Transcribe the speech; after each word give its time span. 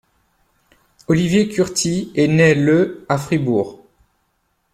Olivier 1.09 1.47
Curty 1.47 2.11
est 2.15 2.27
né 2.27 2.55
le 2.55 3.05
à 3.07 3.19
Fribourg. 3.19 3.85